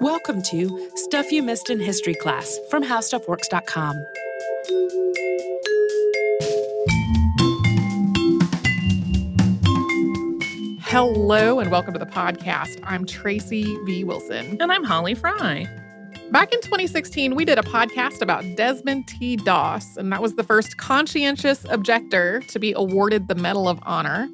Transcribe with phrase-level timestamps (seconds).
[0.00, 3.96] Welcome to Stuff You Missed in History Class from HowStuffWorks.com.
[10.82, 12.78] Hello and welcome to the podcast.
[12.84, 14.04] I'm Tracy V.
[14.04, 14.56] Wilson.
[14.60, 15.66] And I'm Holly Fry.
[16.30, 19.34] Back in 2016, we did a podcast about Desmond T.
[19.34, 24.28] Doss, and that was the first conscientious objector to be awarded the Medal of Honor.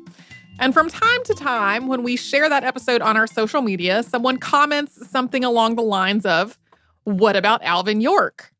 [0.58, 4.38] And from time to time, when we share that episode on our social media, someone
[4.38, 6.58] comments something along the lines of,
[7.04, 8.52] What about Alvin York?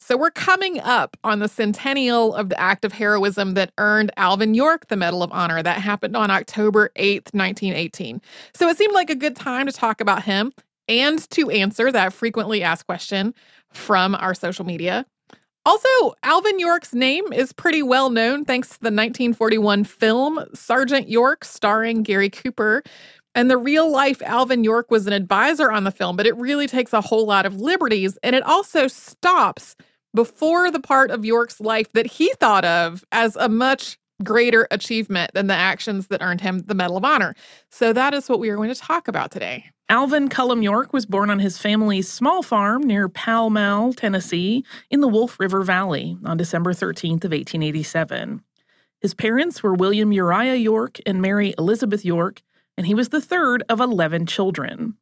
[0.00, 4.54] So we're coming up on the centennial of the act of heroism that earned Alvin
[4.54, 5.62] York the Medal of Honor.
[5.62, 8.22] That happened on October 8th, 1918.
[8.54, 10.52] So it seemed like a good time to talk about him
[10.88, 13.34] and to answer that frequently asked question
[13.72, 15.04] from our social media.
[15.66, 21.44] Also, Alvin York's name is pretty well known thanks to the 1941 film Sergeant York,
[21.44, 22.84] starring Gary Cooper.
[23.34, 26.68] And the real life Alvin York was an advisor on the film, but it really
[26.68, 28.16] takes a whole lot of liberties.
[28.22, 29.74] And it also stops
[30.14, 35.30] before the part of York's life that he thought of as a much greater achievement
[35.34, 37.34] than the actions that earned him the Medal of Honor.
[37.70, 39.66] So that is what we are going to talk about today.
[39.88, 45.00] Alvin Cullum York was born on his family's small farm near Pall Mall, Tennessee, in
[45.00, 48.42] the Wolf River Valley on December 13th of 1887.
[49.00, 52.42] His parents were William Uriah York and Mary Elizabeth York,
[52.76, 54.96] and he was the third of 11 children.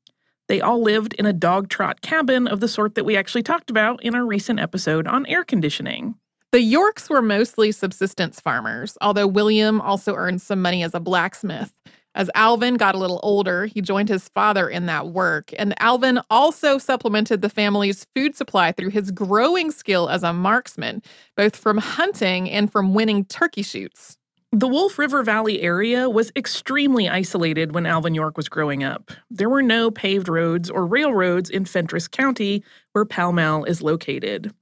[0.49, 3.71] They all lived in a dog trot cabin of the sort that we actually talked
[3.71, 6.17] about in our recent episode on air conditioning.
[6.55, 11.75] The Yorks were mostly subsistence farmers, although William also earned some money as a blacksmith.
[12.15, 16.21] As Alvin got a little older, he joined his father in that work, and Alvin
[16.31, 21.03] also supplemented the family's food supply through his growing skill as a marksman,
[21.37, 24.17] both from hunting and from winning turkey shoots.
[24.53, 29.11] The Wolf River Valley area was extremely isolated when Alvin York was growing up.
[29.29, 34.55] There were no paved roads or railroads in Fentress County, where Pall Mall is located.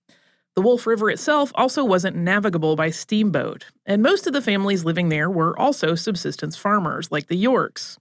[0.54, 5.08] The Wolf River itself also wasn't navigable by steamboat, and most of the families living
[5.08, 7.98] there were also subsistence farmers, like the Yorks.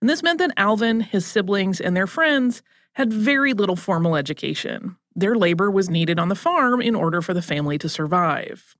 [0.00, 2.62] And this meant that Alvin, his siblings, and their friends
[2.94, 4.96] had very little formal education.
[5.14, 8.76] Their labor was needed on the farm in order for the family to survive.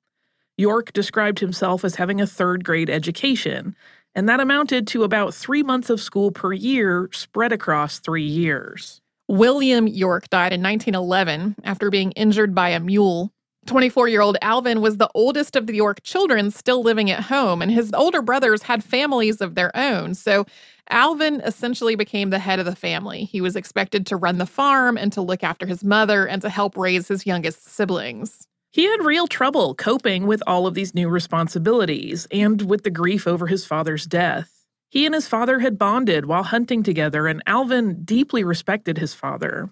[0.56, 3.76] York described himself as having a third grade education,
[4.14, 9.02] and that amounted to about three months of school per year spread across three years.
[9.30, 13.32] William York died in 1911 after being injured by a mule.
[13.66, 17.62] 24 year old Alvin was the oldest of the York children still living at home,
[17.62, 20.16] and his older brothers had families of their own.
[20.16, 20.46] So
[20.88, 23.22] Alvin essentially became the head of the family.
[23.22, 26.50] He was expected to run the farm and to look after his mother and to
[26.50, 28.48] help raise his youngest siblings.
[28.72, 33.28] He had real trouble coping with all of these new responsibilities and with the grief
[33.28, 34.59] over his father's death.
[34.90, 39.70] He and his father had bonded while hunting together, and Alvin deeply respected his father.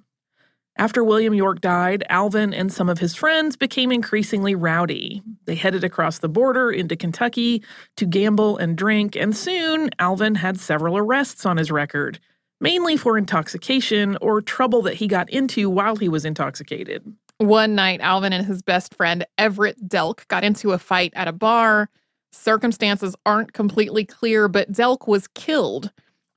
[0.77, 5.23] After William York died, Alvin and some of his friends became increasingly rowdy.
[5.45, 7.65] They headed across the border into Kentucky
[7.97, 12.21] to gamble and drink, and soon Alvin had several arrests on his record,
[12.61, 17.12] mainly for intoxication or trouble that he got into while he was intoxicated.
[17.39, 21.33] One night, Alvin and his best friend Everett Delk got into a fight at a
[21.33, 21.91] bar.
[22.38, 25.91] Circumstances aren't completely clear, but Delk was killed.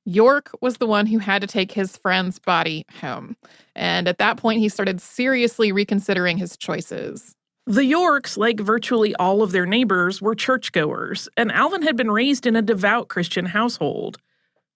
[0.04, 3.38] York was the one who had to take his friend's body home.
[3.76, 7.36] And at that point, he started seriously reconsidering his choices.
[7.68, 12.48] The Yorks, like virtually all of their neighbors, were churchgoers, and Alvin had been raised
[12.48, 14.18] in a devout Christian household.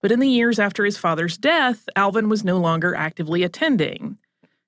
[0.03, 4.19] But in the years after his father's death, Alvin was no longer actively attending.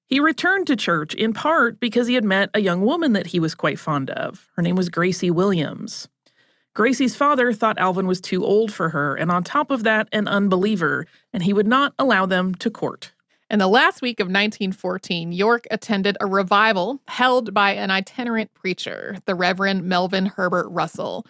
[0.08, 3.40] He returned to church in part because he had met a young woman that he
[3.40, 4.50] was quite fond of.
[4.56, 6.08] Her name was Gracie Williams.
[6.78, 10.28] Gracie's father thought Alvin was too old for her, and on top of that, an
[10.28, 13.14] unbeliever, and he would not allow them to court.
[13.50, 19.18] In the last week of 1914, York attended a revival held by an itinerant preacher,
[19.26, 21.26] the Reverend Melvin Herbert Russell.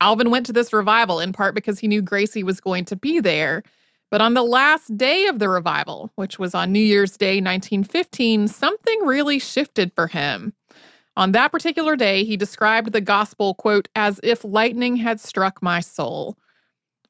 [0.00, 3.20] Alvin went to this revival in part because he knew Gracie was going to be
[3.20, 3.64] there.
[4.10, 8.48] But on the last day of the revival, which was on New Year's Day 1915,
[8.48, 10.54] something really shifted for him.
[11.18, 15.80] On that particular day, he described the gospel, quote, as if lightning had struck my
[15.80, 16.38] soul.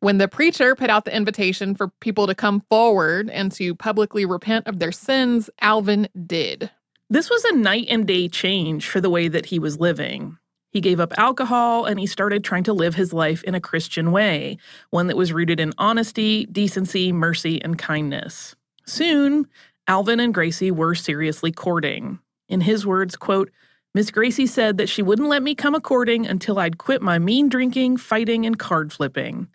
[0.00, 4.24] When the preacher put out the invitation for people to come forward and to publicly
[4.24, 6.70] repent of their sins, Alvin did.
[7.10, 10.38] This was a night and day change for the way that he was living.
[10.70, 14.10] He gave up alcohol and he started trying to live his life in a Christian
[14.10, 14.56] way,
[14.88, 18.56] one that was rooted in honesty, decency, mercy, and kindness.
[18.86, 19.48] Soon,
[19.86, 22.20] Alvin and Gracie were seriously courting.
[22.48, 23.50] In his words, quote,
[23.98, 27.18] Miss Gracie said that she wouldn't let me come a courting until I'd quit my
[27.18, 29.48] mean drinking, fighting, and card flipping.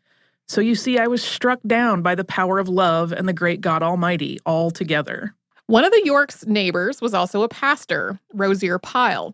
[0.50, 3.62] So you see, I was struck down by the power of love and the great
[3.62, 5.34] God Almighty all together.
[5.68, 9.34] One of the York's neighbors was also a pastor, Rosier Pile.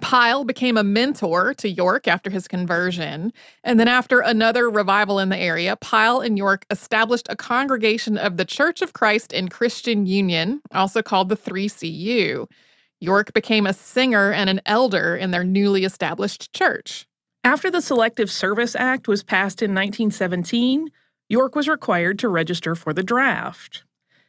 [0.00, 3.34] Pile became a mentor to York after his conversion.
[3.64, 8.38] And then, after another revival in the area, Pile and York established a congregation of
[8.38, 12.48] the Church of Christ in Christian Union, also called the 3CU.
[13.02, 17.04] York became a singer and an elder in their newly established church.
[17.42, 20.88] After the Selective Service Act was passed in 1917,
[21.28, 23.82] York was required to register for the draft.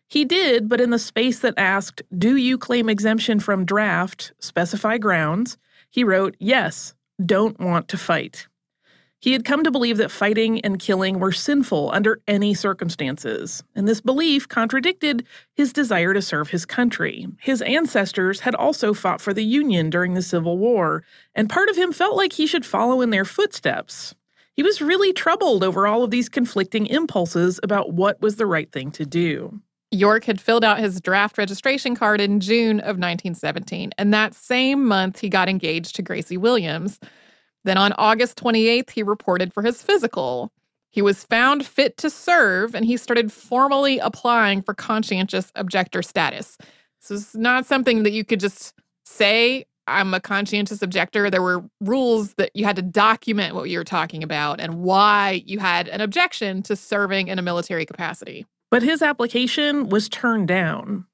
[0.10, 4.34] He did, but in the space that asked, Do you claim exemption from draft?
[4.40, 5.58] Specify grounds,
[5.92, 8.48] he wrote, Yes, don't want to fight.
[9.24, 13.88] He had come to believe that fighting and killing were sinful under any circumstances, and
[13.88, 15.26] this belief contradicted
[15.56, 17.28] his desire to serve his country.
[17.40, 21.06] His ancestors had also fought for the Union during the Civil War,
[21.36, 24.14] and part of him felt like he should follow in their footsteps.
[24.58, 28.70] He was really troubled over all of these conflicting impulses about what was the right
[28.74, 29.62] thing to do.
[29.90, 34.84] York had filled out his draft registration card in June of 1917, and that same
[34.86, 37.00] month he got engaged to Gracie Williams.
[37.64, 40.52] Then on August 28th, he reported for his physical.
[40.90, 46.58] He was found fit to serve, and he started formally applying for conscientious objector status.
[47.02, 48.74] This is not something that you could just
[49.06, 51.30] say, I'm a conscientious objector.
[51.30, 55.44] There were rules that you had to document what you were talking about and why
[55.46, 58.46] you had an objection to serving in a military capacity.
[58.72, 61.06] But his application was turned down.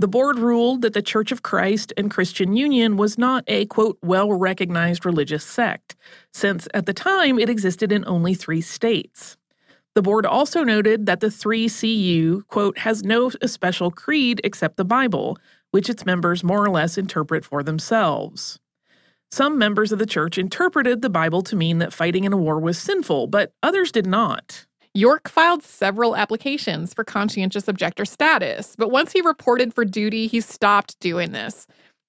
[0.00, 3.98] The board ruled that the Church of Christ and Christian Union was not a, quote,
[4.00, 5.96] well recognized religious sect,
[6.32, 9.36] since at the time it existed in only three states.
[9.96, 15.36] The board also noted that the 3CU, quote, has no special creed except the Bible,
[15.72, 18.60] which its members more or less interpret for themselves.
[19.32, 22.60] Some members of the church interpreted the Bible to mean that fighting in a war
[22.60, 24.67] was sinful, but others did not.
[24.94, 30.40] York filed several applications for conscientious objector status, but once he reported for duty, he
[30.40, 31.66] stopped doing this.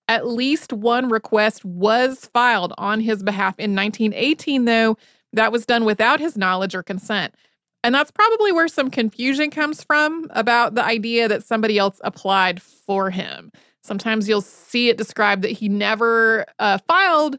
[0.07, 4.97] At least one request was filed on his behalf in 1918, though,
[5.33, 7.35] that was done without his knowledge or consent.
[7.83, 12.61] And that's probably where some confusion comes from about the idea that somebody else applied
[12.61, 13.51] for him.
[13.83, 17.37] Sometimes you'll see it described that he never uh, filed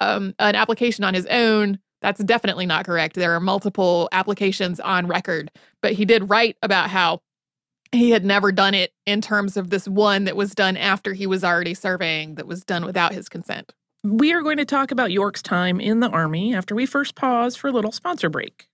[0.00, 3.14] um, an application on his own, that's definitely not correct.
[3.14, 5.50] There are multiple applications on record,
[5.80, 7.20] but he did write about how
[7.92, 11.26] he had never done it in terms of this one that was done after he
[11.26, 13.72] was already serving, that was done without his consent.
[14.02, 17.54] We are going to talk about York's time in the Army after we first pause
[17.54, 18.66] for a little sponsor break.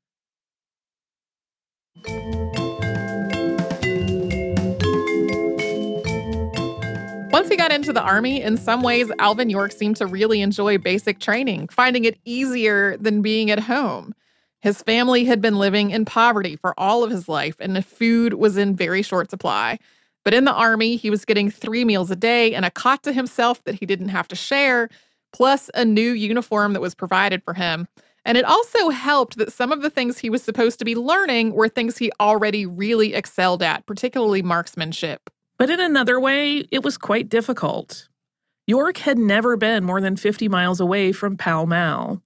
[7.38, 10.76] Once he got into the Army, in some ways, Alvin York seemed to really enjoy
[10.76, 14.12] basic training, finding it easier than being at home.
[14.60, 18.34] His family had been living in poverty for all of his life, and the food
[18.34, 19.78] was in very short supply.
[20.24, 23.12] But in the Army, he was getting three meals a day and a cot to
[23.12, 24.88] himself that he didn't have to share,
[25.32, 27.86] plus a new uniform that was provided for him.
[28.24, 31.54] And it also helped that some of the things he was supposed to be learning
[31.54, 35.30] were things he already really excelled at, particularly marksmanship.
[35.58, 38.08] But in another way, it was quite difficult.
[38.66, 42.22] York had never been more than 50 miles away from Pall Mall.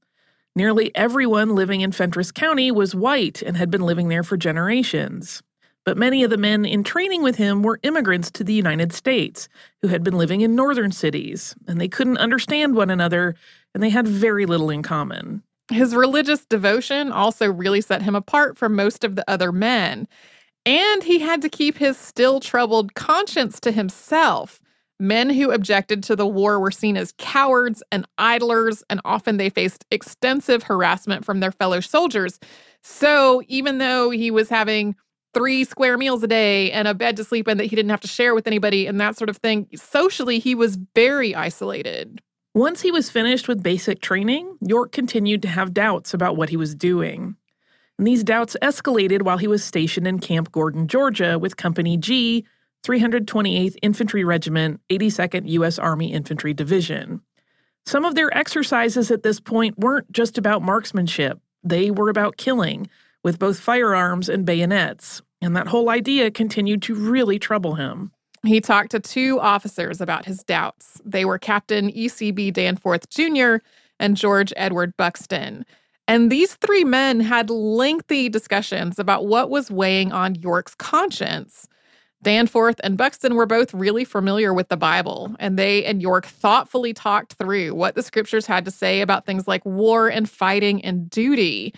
[0.55, 5.43] Nearly everyone living in Fentress County was white and had been living there for generations.
[5.85, 9.49] But many of the men in training with him were immigrants to the United States
[9.81, 13.35] who had been living in northern cities, and they couldn't understand one another,
[13.75, 15.43] and they had very little in common.
[15.71, 20.07] His religious devotion also really set him apart from most of the other men.
[20.65, 24.61] And he had to keep his still troubled conscience to himself.
[25.01, 29.51] Men who objected to the war were seen as cowards and idlers, and often they
[29.51, 32.39] faced extensive harassment from their fellow soldiers.
[32.85, 34.95] So, even though he was having
[35.35, 38.01] three square meals a day and a bed to sleep in that he didn't have
[38.03, 42.21] to share with anybody and that sort of thing, socially, he was very isolated.
[42.55, 46.57] Once he was finished with basic training, York continued to have doubts about what he
[46.57, 47.35] was doing
[48.03, 52.45] and these doubts escalated while he was stationed in Camp Gordon, Georgia, with Company G,
[52.85, 55.79] 328th Infantry Regiment, 82nd U.S.
[55.79, 57.21] Army Infantry Division.
[57.87, 62.91] Some of their exercises at this point weren't just about marksmanship, they were about killing,
[63.23, 68.11] with both firearms and bayonets, and that whole idea continued to really trouble him.
[68.45, 71.01] He talked to two officers about his doubts.
[71.05, 72.51] They were Captain E.C.B.
[72.51, 73.59] Danforth Jr.
[74.01, 75.65] and George Edward Buxton.
[76.13, 81.67] And these three men had lengthy discussions about what was weighing on York's conscience.
[82.23, 86.93] Danforth and Buxton were both really familiar with the Bible, and they and York thoughtfully
[86.93, 91.09] talked through what the scriptures had to say about things like war and fighting and
[91.09, 91.73] duty.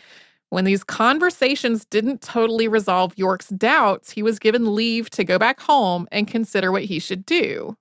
[0.51, 5.61] When these conversations didn't totally resolve York's doubts, he was given leave to go back
[5.61, 7.77] home and consider what he should do.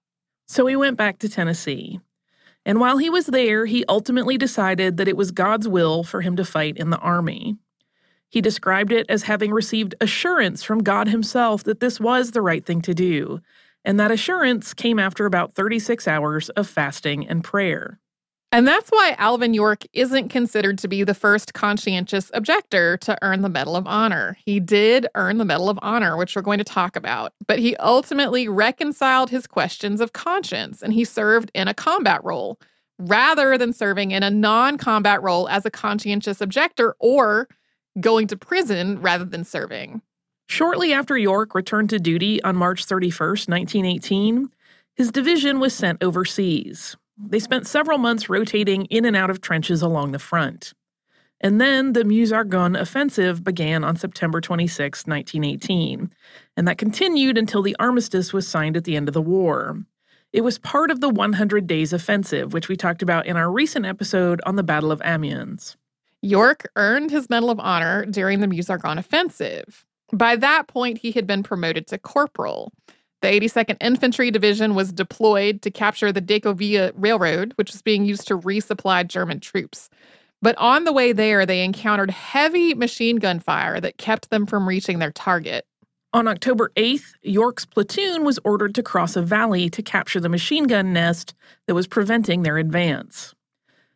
[0.47, 1.99] So he went back to Tennessee.
[2.65, 6.35] And while he was there, he ultimately decided that it was God's will for him
[6.37, 7.57] to fight in the army.
[8.29, 12.65] He described it as having received assurance from God Himself that this was the right
[12.65, 13.41] thing to do,
[13.85, 17.99] and that assurance came after about 36 hours of fasting and prayer.
[18.53, 23.41] And that's why Alvin York isn't considered to be the first conscientious objector to earn
[23.41, 24.37] the Medal of Honor.
[24.45, 27.75] He did earn the Medal of Honor, which we're going to talk about, but he
[27.77, 32.59] ultimately reconciled his questions of conscience and he served in a combat role
[32.99, 37.47] rather than serving in a non combat role as a conscientious objector or
[37.99, 39.99] going to prison rather than serving.
[40.47, 44.49] Shortly after York returned to duty on March 31st, 1918,
[44.93, 46.95] his division was sent overseas.
[47.17, 50.73] They spent several months rotating in and out of trenches along the front.
[51.41, 56.09] And then the Meuse-Argonne offensive began on September 26, 1918,
[56.55, 59.77] and that continued until the armistice was signed at the end of the war.
[60.31, 63.85] It was part of the 100 Days Offensive, which we talked about in our recent
[63.85, 65.75] episode on the Battle of Amiens.
[66.21, 69.85] York earned his Medal of Honor during the Meuse-Argonne offensive.
[70.13, 72.71] By that point, he had been promoted to corporal.
[73.23, 78.27] The 82nd Infantry Division was deployed to capture the Decauville Railroad, which was being used
[78.27, 79.89] to resupply German troops.
[80.41, 84.67] But on the way there, they encountered heavy machine gun fire that kept them from
[84.67, 85.65] reaching their target.
[86.11, 90.65] On October 8th, York's platoon was ordered to cross a valley to capture the machine
[90.67, 91.33] gun nest
[91.67, 93.33] that was preventing their advance.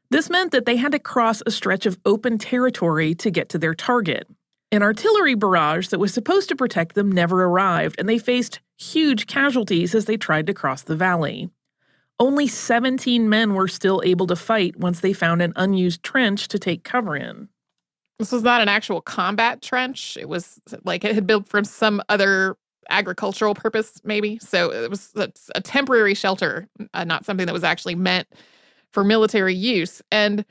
[0.10, 3.58] This meant that they had to cross a stretch of open territory to get to
[3.58, 4.26] their target.
[4.72, 9.26] An artillery barrage that was supposed to protect them never arrived, and they faced huge
[9.26, 11.50] casualties as they tried to cross the valley.
[12.20, 16.60] Only 17 men were still able to fight once they found an unused trench to
[16.60, 17.48] take cover in.
[18.20, 20.18] This was not an actual combat trench.
[20.20, 22.58] It was like it had built from some other
[22.90, 24.40] agricultural purpose, maybe.
[24.40, 28.28] So it was a temporary shelter, uh, not something that was actually meant
[28.92, 30.02] for military use.
[30.12, 30.44] And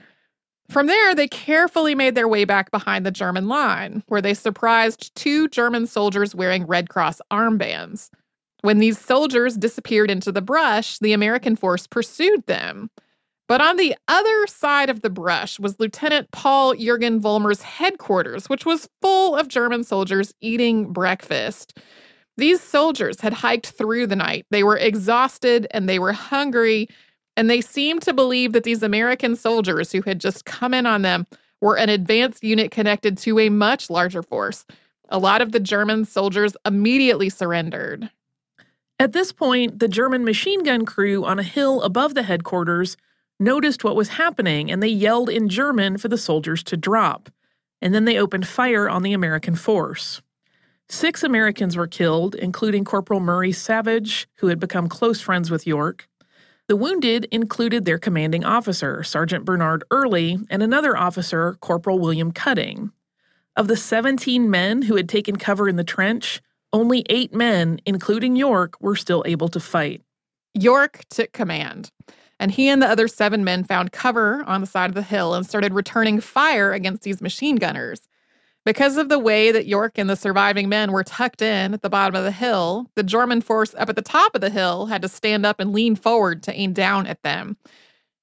[0.68, 5.14] from there, they carefully made their way back behind the German line, where they surprised
[5.14, 8.10] two German soldiers wearing Red Cross armbands.
[8.62, 12.90] When these soldiers disappeared into the brush, the American force pursued them.
[13.48, 18.66] But on the other side of the brush was Lieutenant Paul Jurgen Vollmer's headquarters, which
[18.66, 21.78] was full of German soldiers eating breakfast.
[22.36, 24.46] These soldiers had hiked through the night.
[24.50, 26.88] They were exhausted and they were hungry,
[27.36, 31.02] and they seemed to believe that these American soldiers who had just come in on
[31.02, 31.26] them
[31.60, 34.64] were an advanced unit connected to a much larger force.
[35.08, 38.10] A lot of the German soldiers immediately surrendered.
[38.98, 42.96] At this point, the German machine gun crew on a hill above the headquarters
[43.38, 47.28] noticed what was happening and they yelled in German for the soldiers to drop.
[47.82, 50.22] And then they opened fire on the American force.
[50.88, 56.08] Six Americans were killed, including Corporal Murray Savage, who had become close friends with York.
[56.68, 62.90] The wounded included their commanding officer, Sergeant Bernard Early, and another officer, Corporal William Cutting.
[63.54, 66.42] Of the 17 men who had taken cover in the trench,
[66.72, 70.02] only eight men, including York, were still able to fight.
[70.54, 71.92] York took command,
[72.40, 75.34] and he and the other seven men found cover on the side of the hill
[75.34, 78.08] and started returning fire against these machine gunners.
[78.66, 81.88] Because of the way that York and the surviving men were tucked in at the
[81.88, 85.02] bottom of the hill, the German force up at the top of the hill had
[85.02, 87.56] to stand up and lean forward to aim down at them.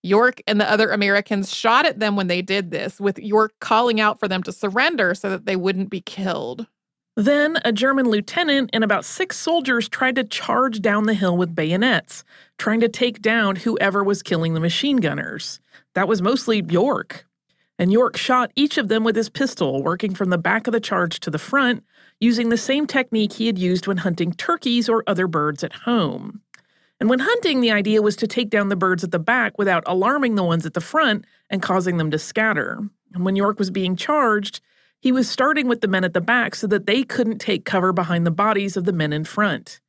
[0.03, 4.01] York and the other Americans shot at them when they did this, with York calling
[4.01, 6.67] out for them to surrender so that they wouldn't be killed.
[7.15, 11.55] Then a German lieutenant and about six soldiers tried to charge down the hill with
[11.55, 12.25] bayonets,
[12.57, 15.61] trying to take down whoever was killing the machine gunners.
[15.95, 17.25] That was mostly York
[17.79, 20.79] and York shot each of them with his pistol, working from the back of the
[20.79, 21.83] charge to the front,
[22.19, 26.41] using the same technique he had used when hunting turkeys or other birds at home.
[26.99, 29.83] And when hunting, the idea was to take down the birds at the back without
[29.85, 32.79] alarming the ones at the front and causing them to scatter.
[33.13, 34.61] And when York was being charged,
[35.01, 37.91] he was starting with the men at the back so that they couldn't take cover
[37.91, 39.81] behind the bodies of the men in front.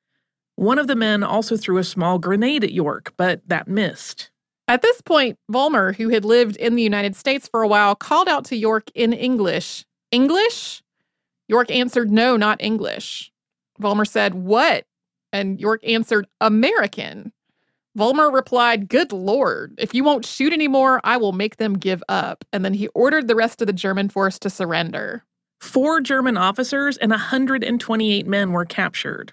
[0.56, 4.30] One of the men also threw a small grenade at York, but that missed.
[4.66, 8.28] At this point, Vollmer, who had lived in the United States for a while, called
[8.28, 9.84] out to York in English.
[10.10, 10.82] English?
[11.48, 13.30] York answered, No, not English.
[13.80, 14.86] Vollmer said, What?
[15.32, 17.32] And York answered, American.
[17.98, 22.44] Vollmer replied, Good Lord, if you won't shoot anymore, I will make them give up.
[22.52, 25.24] And then he ordered the rest of the German force to surrender.
[25.60, 29.32] Four German officers and 128 men were captured.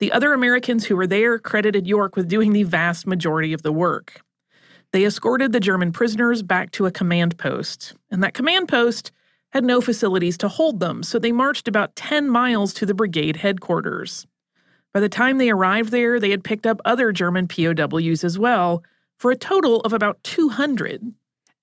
[0.00, 3.72] The other Americans who were there credited York with doing the vast majority of the
[3.72, 4.20] work.
[4.94, 9.10] They escorted the German prisoners back to a command post, and that command post
[9.50, 13.38] had no facilities to hold them, so they marched about 10 miles to the brigade
[13.38, 14.24] headquarters.
[14.92, 18.84] By the time they arrived there, they had picked up other German POWs as well,
[19.18, 21.12] for a total of about 200.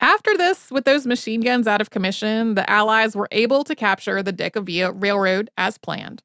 [0.02, 4.22] After this, with those machine guns out of commission, the Allies were able to capture
[4.22, 6.22] the Decauville Railroad as planned.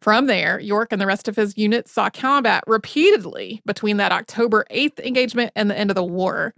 [0.00, 4.64] From there, York and the rest of his unit saw combat repeatedly between that October
[4.70, 6.54] 8th engagement and the end of the war.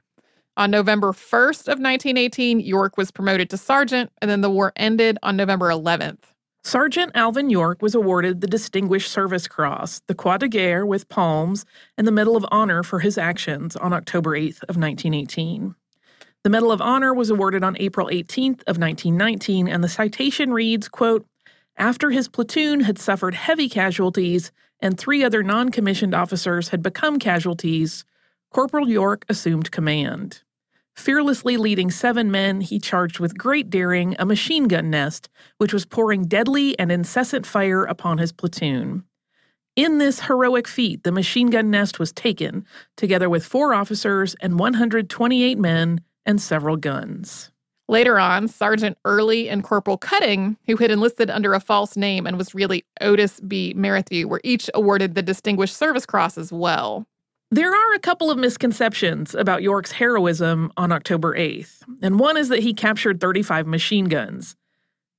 [0.57, 5.17] On November 1st of 1918, York was promoted to sergeant, and then the war ended
[5.23, 6.19] on November 11th.
[6.63, 11.65] Sergeant Alvin York was awarded the Distinguished Service Cross, the Croix de Guerre with palms,
[11.97, 15.75] and the Medal of Honor for his actions on October 8th of 1918.
[16.45, 20.89] The Medal of Honor was awarded on April 18th of 1919, and the citation reads,
[20.89, 21.25] quote,
[21.81, 27.19] after his platoon had suffered heavy casualties and three other non commissioned officers had become
[27.19, 28.05] casualties,
[28.51, 30.43] Corporal York assumed command.
[30.95, 35.87] Fearlessly leading seven men, he charged with great daring a machine gun nest, which was
[35.87, 39.05] pouring deadly and incessant fire upon his platoon.
[39.75, 44.59] In this heroic feat, the machine gun nest was taken, together with four officers and
[44.59, 47.51] 128 men and several guns.
[47.91, 52.39] Later on, Sergeant Early and Corporal Cutting, who had enlisted under a false name and
[52.39, 53.75] was really Otis B.
[53.77, 57.05] Merrithew, were each awarded the Distinguished Service Cross as well.
[57.51, 62.49] There are a couple of misconceptions about York's heroism on October 8th, and one is
[62.51, 64.55] that he captured 35 machine guns.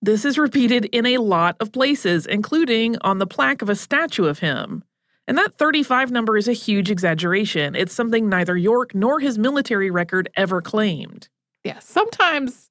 [0.02, 4.28] This is repeated in a lot of places, including on the plaque of a statue
[4.28, 4.86] of him.
[5.28, 7.76] And that 35 number is a huge exaggeration.
[7.76, 11.28] It's something neither York nor his military record ever claimed.
[11.64, 12.70] Yeah, sometimes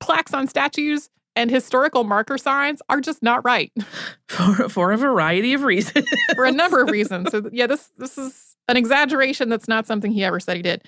[0.00, 3.72] plaques on statues and historical marker signs are just not right
[4.28, 6.06] for for a variety of reasons.
[6.34, 7.30] for a number of reasons.
[7.30, 10.82] So yeah, this this is an exaggeration that's not something he ever said he did.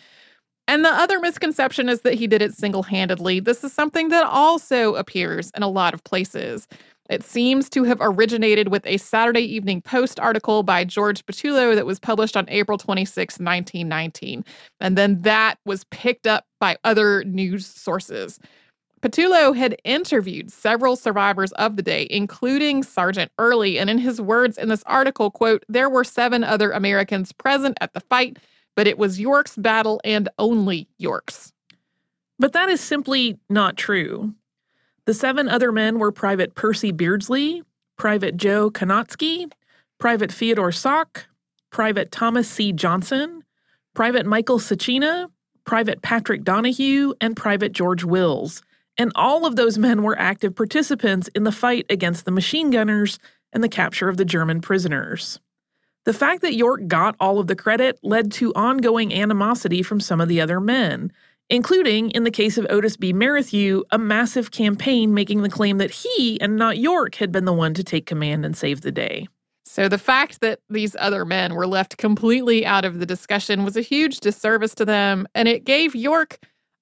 [0.66, 3.40] And the other misconception is that he did it single-handedly.
[3.40, 6.66] This is something that also appears in a lot of places.
[7.10, 11.84] It seems to have originated with a Saturday Evening Post article by George Pattullo that
[11.84, 14.44] was published on April 26, 1919.
[14.80, 18.40] And then that was picked up by other news sources.
[19.02, 24.56] Pattullo had interviewed several survivors of the day, including Sergeant Early, and in his words
[24.56, 28.38] in this article, quote, there were seven other Americans present at the fight,
[28.76, 31.52] but it was York's battle and only York's.
[32.38, 34.32] But that is simply not true.
[35.06, 37.62] The seven other men were Private Percy Beardsley,
[37.98, 39.52] Private Joe Konotski,
[39.98, 41.26] Private Theodore Sok,
[41.70, 42.72] Private Thomas C.
[42.72, 43.44] Johnson,
[43.94, 45.28] Private Michael Saccina,
[45.64, 48.62] Private Patrick Donohue, and Private George Wills.
[48.96, 53.18] And all of those men were active participants in the fight against the machine gunners
[53.52, 55.38] and the capture of the German prisoners.
[56.04, 60.20] The fact that York got all of the credit led to ongoing animosity from some
[60.20, 61.12] of the other men,
[61.50, 63.12] including, in the case of Otis B.
[63.12, 67.52] Merrithew, a massive campaign making the claim that he and not York had been the
[67.52, 69.26] one to take command and save the day.
[69.66, 73.76] So the fact that these other men were left completely out of the discussion was
[73.76, 76.38] a huge disservice to them, and it gave York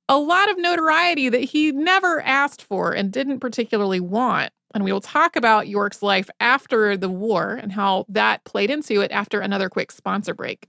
[0.09, 4.53] a lot of notoriety that he never asked for and didn't particularly want.
[4.75, 9.01] And we will talk about York's life after the war and how that played into
[9.01, 10.69] it after another quick sponsor break.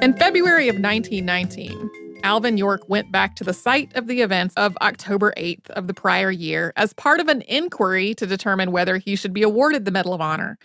[0.00, 1.90] In February of 1919,
[2.22, 5.94] Alvin York went back to the site of the events of October 8th of the
[5.94, 9.90] prior year as part of an inquiry to determine whether he should be awarded the
[9.90, 10.56] Medal of Honor.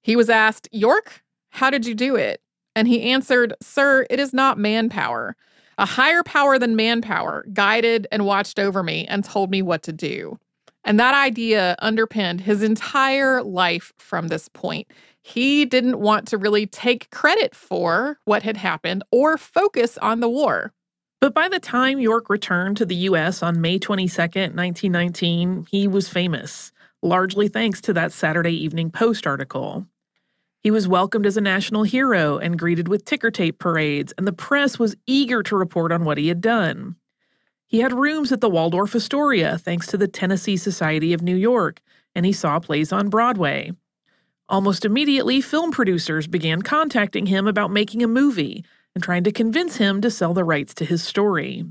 [0.00, 2.40] He was asked, York, how did you do it?
[2.74, 5.36] And he answered, Sir, it is not manpower.
[5.76, 9.92] A higher power than manpower guided and watched over me and told me what to
[9.92, 10.38] do.
[10.84, 14.88] And that idea underpinned his entire life from this point
[15.22, 20.28] he didn't want to really take credit for what had happened or focus on the
[20.28, 20.72] war.
[21.20, 23.42] But by the time York returned to the U.S.
[23.42, 29.86] on May 22, 1919, he was famous, largely thanks to that Saturday Evening Post article.
[30.62, 34.32] He was welcomed as a national hero and greeted with ticker tape parades, and the
[34.32, 36.96] press was eager to report on what he had done.
[37.70, 41.80] He had rooms at the Waldorf Astoria thanks to the Tennessee Society of New York,
[42.16, 43.70] and he saw plays on Broadway.
[44.48, 49.76] Almost immediately, film producers began contacting him about making a movie and trying to convince
[49.76, 51.64] him to sell the rights to his story.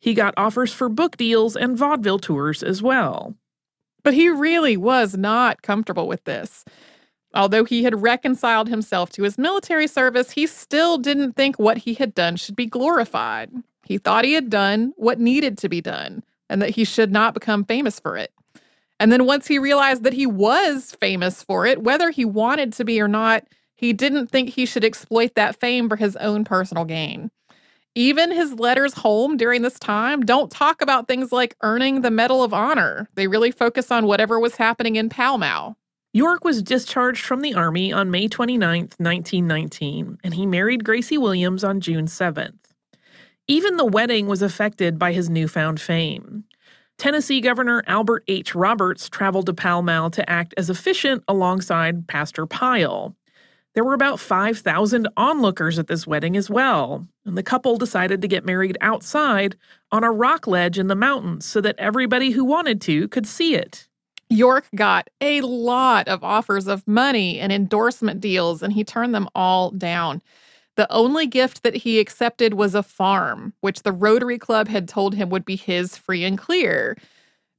[0.00, 3.36] He got offers for book deals and vaudeville tours as well.
[4.02, 6.64] But he really was not comfortable with this.
[7.32, 11.94] Although he had reconciled himself to his military service, he still didn't think what he
[11.94, 13.52] had done should be glorified.
[13.84, 17.34] He thought he had done what needed to be done and that he should not
[17.34, 18.32] become famous for it.
[19.00, 22.84] And then once he realized that he was famous for it, whether he wanted to
[22.84, 26.84] be or not, he didn't think he should exploit that fame for his own personal
[26.84, 27.30] gain.
[27.94, 32.42] Even his letters home during this time don't talk about things like earning the Medal
[32.42, 33.08] of Honor.
[33.16, 35.76] They really focus on whatever was happening in Pall Mall.
[36.14, 41.64] York was discharged from the Army on May 29, 1919, and he married Gracie Williams
[41.64, 42.61] on June 7th.
[43.48, 46.44] Even the wedding was affected by his newfound fame.
[46.98, 48.54] Tennessee Governor Albert H.
[48.54, 53.16] Roberts traveled to Pall Mall to act as officiant alongside Pastor Pile.
[53.74, 58.28] There were about 5,000 onlookers at this wedding as well, and the couple decided to
[58.28, 59.56] get married outside
[59.90, 63.54] on a rock ledge in the mountains so that everybody who wanted to could see
[63.56, 63.88] it.
[64.28, 69.28] York got a lot of offers of money and endorsement deals, and he turned them
[69.34, 70.22] all down.
[70.76, 75.14] The only gift that he accepted was a farm, which the Rotary Club had told
[75.14, 76.96] him would be his free and clear.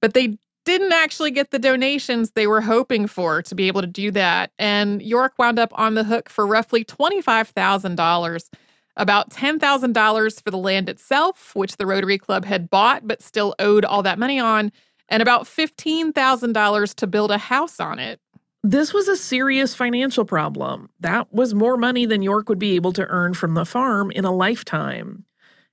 [0.01, 3.87] But they didn't actually get the donations they were hoping for to be able to
[3.87, 4.51] do that.
[4.57, 8.49] And York wound up on the hook for roughly $25,000,
[8.95, 13.85] about $10,000 for the land itself, which the Rotary Club had bought but still owed
[13.85, 14.71] all that money on,
[15.09, 18.19] and about $15,000 to build a house on it.
[18.65, 20.89] This was a serious financial problem.
[21.01, 24.23] That was more money than York would be able to earn from the farm in
[24.23, 25.25] a lifetime.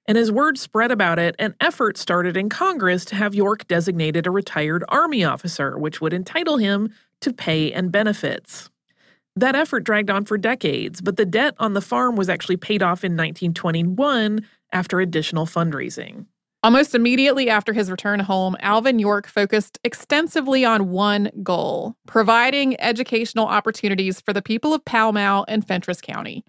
[0.09, 4.27] And as word spread about it, an effort started in Congress to have York designated
[4.27, 8.71] a retired Army officer, which would entitle him to pay and benefits.
[9.37, 12.83] That effort dragged on for decades, but the debt on the farm was actually paid
[12.83, 16.27] off in 1921 after additional fundraising.
[16.63, 23.47] Almost immediately after his return home, Alvin York focused extensively on one goal providing educational
[23.47, 26.45] opportunities for the people of Pall Mall and Fentress County.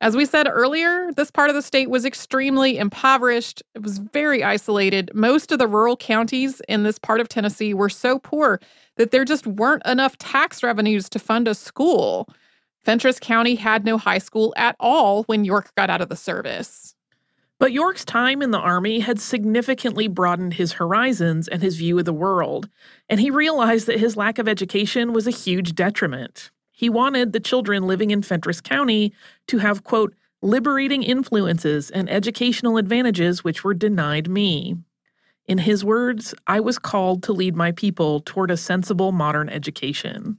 [0.00, 3.62] As we said earlier, this part of the state was extremely impoverished.
[3.76, 5.12] It was very isolated.
[5.14, 8.60] Most of the rural counties in this part of Tennessee were so poor
[8.96, 12.28] that there just weren't enough tax revenues to fund a school.
[12.84, 16.95] Fentress County had no high school at all when York got out of the service.
[17.58, 22.04] But York's time in the Army had significantly broadened his horizons and his view of
[22.04, 22.68] the world,
[23.08, 26.50] and he realized that his lack of education was a huge detriment.
[26.70, 29.14] He wanted the children living in Fentress County
[29.46, 34.76] to have, quote, liberating influences and educational advantages which were denied me.
[35.46, 40.36] In his words, I was called to lead my people toward a sensible modern education.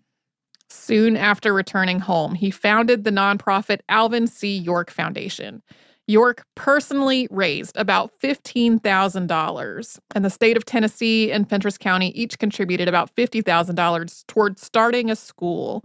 [0.69, 4.55] Soon after returning home, he founded the nonprofit Alvin C.
[4.55, 5.63] York Foundation.
[6.07, 12.87] York personally raised about $15,000, and the state of Tennessee and Fentress County each contributed
[12.87, 15.83] about $50,000 toward starting a school.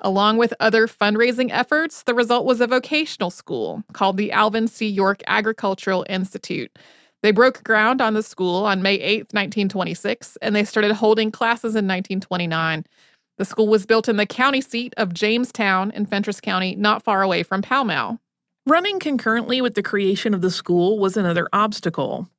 [0.00, 4.86] Along with other fundraising efforts, the result was a vocational school called the Alvin C.
[4.86, 6.70] York Agricultural Institute.
[7.22, 11.74] They broke ground on the school on May 8, 1926, and they started holding classes
[11.74, 12.84] in 1929.
[13.38, 17.22] The school was built in the county seat of Jamestown in Fentress County, not far
[17.22, 18.20] away from Pall Mall.
[18.66, 22.30] Running concurrently with the creation of the school was another obstacle.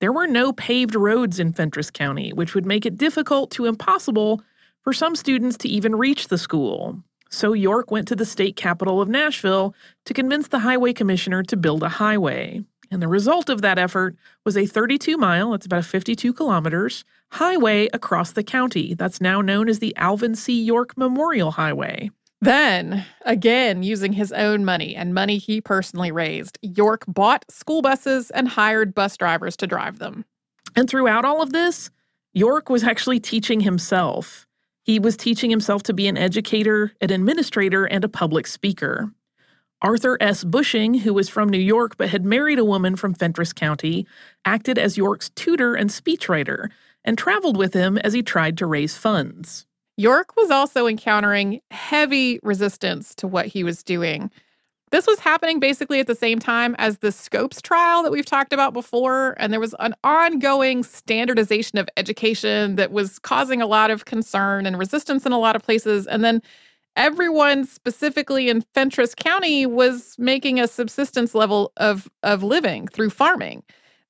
[0.00, 4.42] There were no paved roads in Fentress County, which would make it difficult to impossible
[4.82, 7.02] for some students to even reach the school.
[7.30, 11.56] So York went to the state capital of Nashville to convince the highway commissioner to
[11.56, 12.62] build a highway.
[12.90, 17.88] And the result of that effort was a 32 mile, that's about 52 kilometers, highway
[17.94, 20.62] across the county that's now known as the Alvin C.
[20.62, 22.10] York Memorial Highway.
[22.40, 28.30] Then, again, using his own money and money he personally raised, York bought school buses
[28.30, 30.24] and hired bus drivers to drive them.
[30.74, 31.90] And throughout all of this,
[32.32, 34.46] York was actually teaching himself.
[34.84, 39.12] He was teaching himself to be an educator, an administrator, and a public speaker.
[39.82, 40.44] Arthur S.
[40.44, 44.06] Bushing, who was from New York but had married a woman from Fentress County,
[44.44, 46.70] acted as York's tutor and speechwriter
[47.04, 49.66] and traveled with him as he tried to raise funds.
[50.00, 54.30] York was also encountering heavy resistance to what he was doing.
[54.92, 58.54] This was happening basically at the same time as the Scopes trial that we've talked
[58.54, 59.36] about before.
[59.38, 64.64] And there was an ongoing standardization of education that was causing a lot of concern
[64.64, 66.06] and resistance in a lot of places.
[66.06, 66.40] And then
[66.96, 73.62] everyone, specifically in Fentress County, was making a subsistence level of, of living through farming.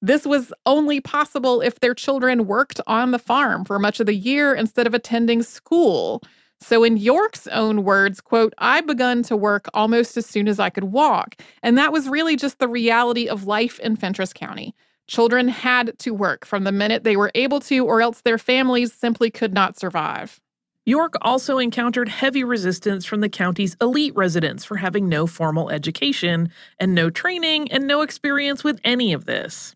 [0.03, 4.15] This was only possible if their children worked on the farm for much of the
[4.15, 6.23] year instead of attending school.
[6.63, 10.71] So, in York's own words, quote, I begun to work almost as soon as I
[10.71, 11.37] could walk.
[11.63, 14.75] And that was really just the reality of life in Fentress County.
[15.07, 18.93] Children had to work from the minute they were able to, or else their families
[18.93, 20.41] simply could not survive.
[20.87, 26.51] York also encountered heavy resistance from the county's elite residents for having no formal education
[26.79, 29.75] and no training and no experience with any of this.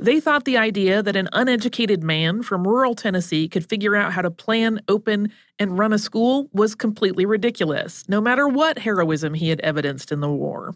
[0.00, 4.22] They thought the idea that an uneducated man from rural Tennessee could figure out how
[4.22, 9.50] to plan, open, and run a school was completely ridiculous, no matter what heroism he
[9.50, 10.74] had evidenced in the war.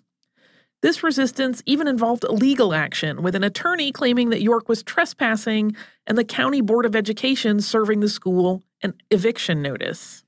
[0.83, 5.75] This resistance even involved legal action, with an attorney claiming that York was trespassing
[6.07, 10.24] and the County Board of Education serving the school an eviction notice.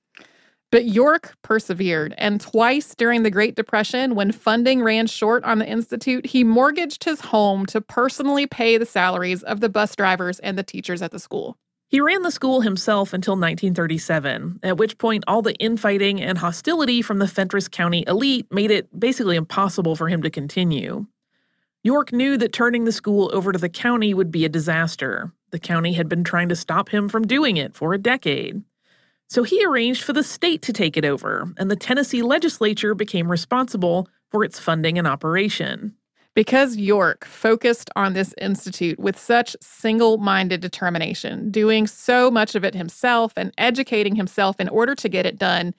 [0.72, 5.68] But York persevered, and twice during the Great Depression, when funding ran short on the
[5.68, 10.58] Institute, he mortgaged his home to personally pay the salaries of the bus drivers and
[10.58, 11.56] the teachers at the school.
[11.88, 17.00] He ran the school himself until 1937, at which point all the infighting and hostility
[17.00, 21.06] from the Fentress County elite made it basically impossible for him to continue.
[21.84, 25.32] York knew that turning the school over to the county would be a disaster.
[25.52, 28.64] The county had been trying to stop him from doing it for a decade.
[29.28, 33.30] So he arranged for the state to take it over, and the Tennessee legislature became
[33.30, 35.94] responsible for its funding and operation.
[36.34, 42.64] Because York focused on this institute with such single minded determination, doing so much of
[42.64, 45.74] it himself and educating himself in order to get it done,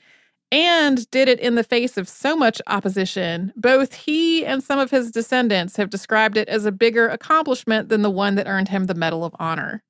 [0.51, 4.91] and did it in the face of so much opposition, both he and some of
[4.91, 8.86] his descendants have described it as a bigger accomplishment than the one that earned him
[8.86, 9.83] the Medal of Honor.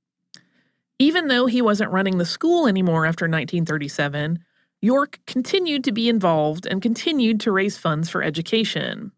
[0.99, 4.39] Even though he wasn't running the school anymore after 1937,
[4.81, 9.11] York continued to be involved and continued to raise funds for education.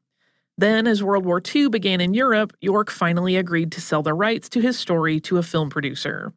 [0.57, 4.49] Then, as World War II began in Europe, York finally agreed to sell the rights
[4.49, 6.33] to his story to a film producer.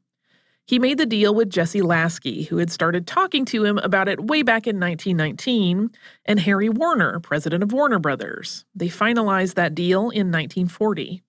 [0.64, 4.24] He made the deal with Jesse Lasky, who had started talking to him about it
[4.24, 5.90] way back in 1919,
[6.24, 8.64] and Harry Warner, president of Warner Brothers.
[8.76, 11.24] They finalized that deal in 1940.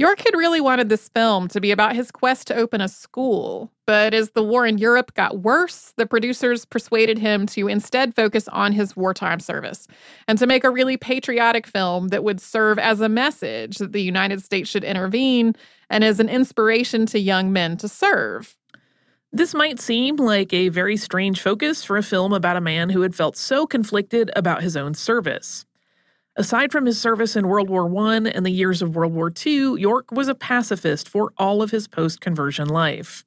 [0.00, 3.72] York had really wanted this film to be about his quest to open a school,
[3.84, 8.46] but as the war in Europe got worse, the producers persuaded him to instead focus
[8.48, 9.88] on his wartime service
[10.28, 14.02] and to make a really patriotic film that would serve as a message that the
[14.02, 15.56] United States should intervene
[15.90, 18.56] and as an inspiration to young men to serve.
[19.32, 23.00] This might seem like a very strange focus for a film about a man who
[23.00, 25.66] had felt so conflicted about his own service.
[26.38, 29.80] Aside from his service in World War I and the years of World War II,
[29.80, 33.24] York was a pacifist for all of his post conversion life.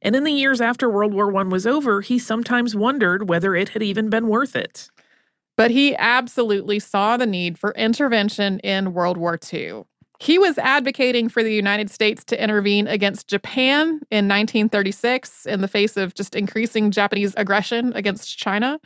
[0.00, 3.70] And in the years after World War I was over, he sometimes wondered whether it
[3.70, 4.88] had even been worth it.
[5.56, 9.82] But he absolutely saw the need for intervention in World War II.
[10.20, 15.66] He was advocating for the United States to intervene against Japan in 1936 in the
[15.66, 18.78] face of just increasing Japanese aggression against China.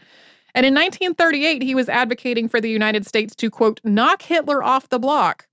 [0.54, 4.88] And in 1938, he was advocating for the United States to, quote, knock Hitler off
[4.88, 5.46] the block.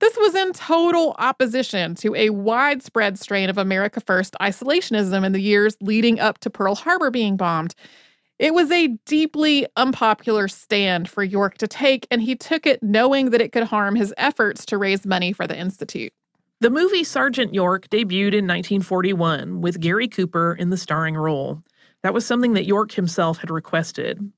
[0.00, 5.40] This was in total opposition to a widespread strain of America First isolationism in the
[5.40, 7.74] years leading up to Pearl Harbor being bombed.
[8.38, 13.30] It was a deeply unpopular stand for York to take, and he took it knowing
[13.30, 16.12] that it could harm his efforts to raise money for the Institute.
[16.60, 21.62] The movie Sergeant York debuted in 1941 with Gary Cooper in the starring role.
[22.08, 24.32] That was something that York himself had requested.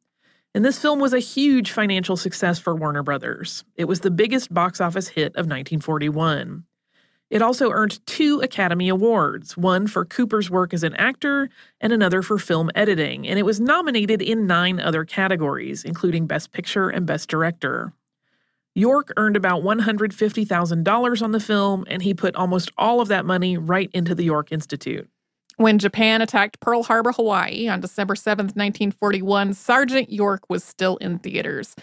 [0.56, 3.62] And this film was a huge financial success for Warner Brothers.
[3.76, 6.64] It was the biggest box office hit of 1941.
[7.30, 11.48] It also earned two Academy Awards, one for Cooper's work as an actor
[11.80, 16.50] and another for film editing, and it was nominated in nine other categories, including Best
[16.50, 17.92] Picture and Best Director.
[18.74, 23.56] York earned about $150,000 on the film, and he put almost all of that money
[23.56, 25.08] right into the York Institute.
[25.60, 31.18] When Japan attacked Pearl Harbor, Hawaii on December 7, 1941, Sergeant York was still in
[31.18, 31.76] theaters.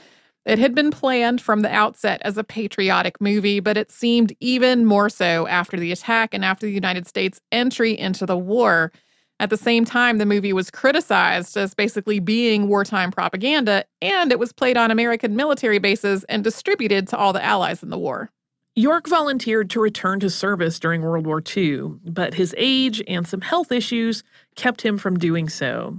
[0.48, 4.88] It had been planned from the outset as a patriotic movie, but it seemed even
[4.88, 8.92] more so after the attack and after the United States' entry into the war.
[9.40, 14.40] At the same time, the movie was criticized as basically being wartime propaganda, and it
[14.40, 18.32] was played on American military bases and distributed to all the allies in the war.
[18.78, 23.42] York volunteered to return to service during World War II, but his age and some
[23.42, 24.22] health issues
[24.56, 25.98] kept him from doing so.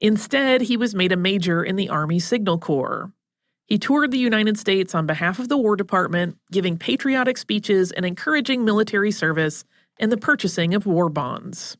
[0.00, 3.10] Instead, he was made a major in the Army Signal Corps.
[3.64, 8.04] He toured the United States on behalf of the War Department, giving patriotic speeches and
[8.04, 9.64] encouraging military service
[9.98, 11.78] and the purchasing of war bonds.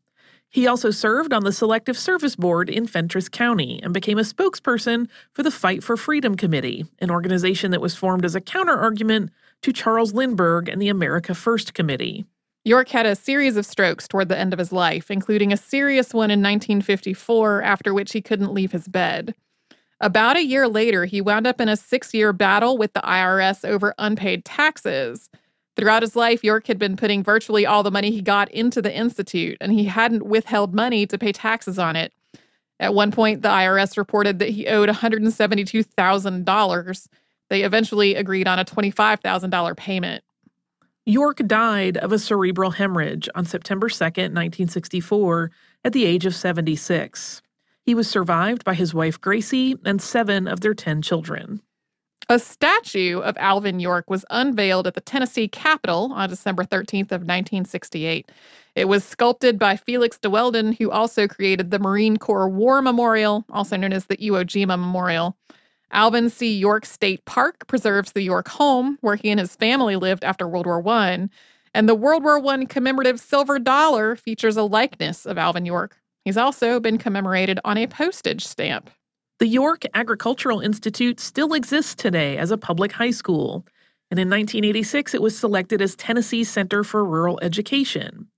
[0.49, 5.07] He also served on the Selective Service Board in Fentress County and became a spokesperson
[5.35, 9.29] for the Fight for Freedom Committee, an organization that was formed as a counterargument
[9.63, 12.25] to Charles Lindbergh and the America First Committee.
[12.65, 16.13] York had a series of strokes toward the end of his life, including a serious
[16.13, 19.35] one in 1954, after which he couldn't leave his bed.
[20.01, 23.69] About a year later, he wound up in a six year battle with the IRS
[23.69, 25.29] over unpaid taxes.
[25.77, 28.95] Throughout his life, York had been putting virtually all the money he got into the
[28.95, 32.13] Institute, and he hadn't withheld money to pay taxes on it.
[32.79, 37.09] At one point, the IRS reported that he owed $172,000.
[37.51, 40.25] They eventually agreed on a $25,000 payment.
[41.05, 45.51] York died of a cerebral hemorrhage on September 2, 1964,
[45.85, 47.43] at the age of 76.
[47.85, 51.61] He was survived by his wife Gracie and seven of their 10 children.
[52.29, 57.23] A statue of Alvin York was unveiled at the Tennessee Capitol on December 13th of
[57.23, 58.31] 1968.
[58.77, 63.45] It was sculpted by Felix de Weldon, who also created the Marine Corps War Memorial,
[63.51, 65.37] also known as the Iwo Jima Memorial.
[65.93, 66.57] Alvin C.
[66.57, 70.67] York State Park preserves the York home where he and his family lived after World
[70.67, 71.29] War I.
[71.75, 75.97] And the World War I commemorative silver dollar features a likeness of Alvin York.
[76.25, 78.91] He's also been commemorated on a postage stamp.
[79.39, 83.65] The York Agricultural Institute still exists today as a public high school,
[84.11, 88.29] and in 1986 it was selected as Tennessee's Center for Rural Education.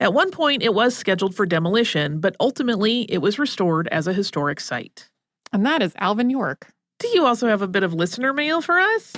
[0.00, 4.12] At one point, it was scheduled for demolition, but ultimately it was restored as a
[4.12, 5.10] historic site.
[5.52, 6.72] And that is Alvin York.
[6.98, 9.12] Do you also have a bit of listener mail for us?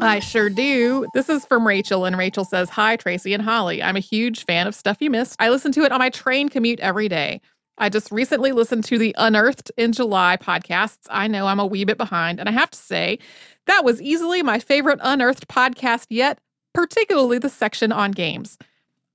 [0.00, 1.06] I sure do.
[1.12, 3.82] This is from Rachel, and Rachel says, Hi, Tracy and Holly.
[3.82, 5.36] I'm a huge fan of Stuff You Missed.
[5.38, 7.42] I listen to it on my train commute every day.
[7.76, 11.06] I just recently listened to the Unearthed in July podcasts.
[11.10, 13.18] I know I'm a wee bit behind, and I have to say,
[13.66, 16.38] that was easily my favorite Unearthed podcast yet,
[16.72, 18.56] particularly the section on games.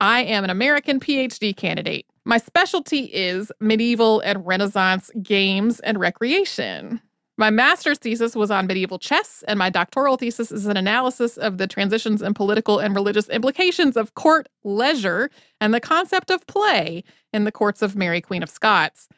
[0.00, 2.06] I am an American PhD candidate.
[2.24, 7.00] My specialty is medieval and Renaissance games and recreation.
[7.36, 11.58] My master's thesis was on medieval chess, and my doctoral thesis is an analysis of
[11.58, 17.02] the transitions and political and religious implications of court leisure and the concept of play
[17.32, 19.08] in the courts of Mary, Queen of Scots.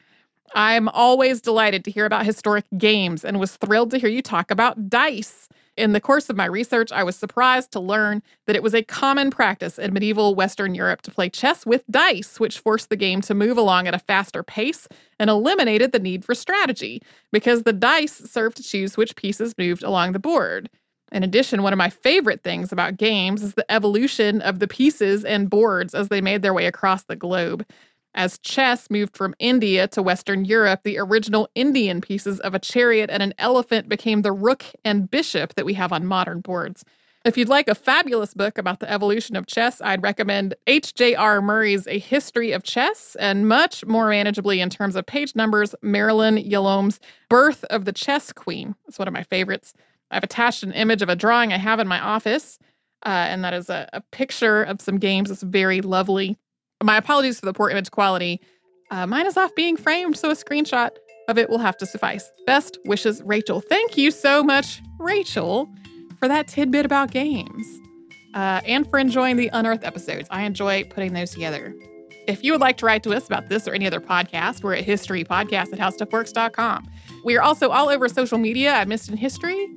[0.55, 4.51] I'm always delighted to hear about historic games and was thrilled to hear you talk
[4.51, 5.46] about dice.
[5.77, 8.83] In the course of my research, I was surprised to learn that it was a
[8.83, 13.21] common practice in medieval Western Europe to play chess with dice, which forced the game
[13.23, 17.75] to move along at a faster pace and eliminated the need for strategy, because the
[17.75, 20.71] dice served to choose which pieces moved along the board.
[21.13, 25.27] In addition, one of my favorite things about games is the evolution of the pieces
[25.27, 27.67] and boards as they made their way across the globe.
[28.17, 33.11] As chess moved from India to Western Europe, the original Indian pieces of a chariot
[33.11, 36.83] and an elephant became the rook and bishop that we have on modern boards.
[37.27, 41.43] If you'd like a fabulous book about the evolution of chess, I'd recommend H.J.R.
[41.43, 46.37] Murray's A History of Chess, and much more manageably in terms of page numbers, Marilyn
[46.37, 48.75] Yalom's Birth of the Chess Queen.
[48.89, 49.75] It's one of my favorites.
[50.11, 52.59] I've attached an image of a drawing I have in my office,
[53.05, 55.31] uh, and that is a, a picture of some games.
[55.31, 56.39] It's very lovely.
[56.83, 58.41] My apologies for the poor image quality.
[58.91, 60.91] Uh, mine is off being framed, so a screenshot
[61.29, 62.31] of it will have to suffice.
[62.47, 63.61] Best wishes, Rachel.
[63.61, 65.69] Thank you so much, Rachel,
[66.19, 67.67] for that tidbit about games
[68.35, 70.29] uh, and for enjoying the Unearthed episodes.
[70.31, 71.75] I enjoy putting those together.
[72.29, 74.75] If you would like to write to us about this or any other podcast, we're
[74.75, 76.91] at historypodcast at howstuffworks.com.
[77.25, 79.69] We are also all over social media at Missed in History.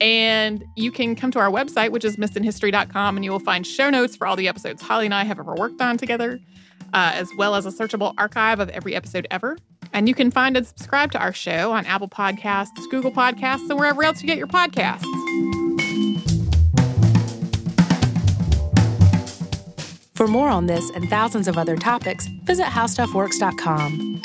[0.00, 3.90] And you can come to our website, which is missedinhistory.com, and you will find show
[3.90, 6.40] notes for all the episodes Holly and I have ever worked on together,
[6.92, 9.58] uh, as well as a searchable archive of every episode ever.
[9.92, 13.78] And you can find and subscribe to our show on Apple Podcasts, Google Podcasts, and
[13.78, 15.04] wherever else you get your podcasts.
[20.14, 24.20] For more on this and thousands of other topics, visit howstuffworks.com.